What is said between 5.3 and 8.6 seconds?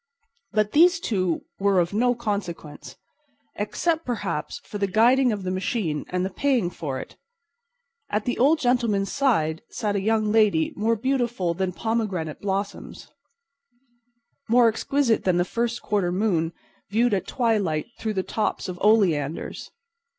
of the machine and the paying for it. At the old